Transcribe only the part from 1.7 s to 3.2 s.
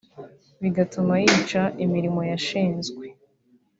imirimo yashinzwe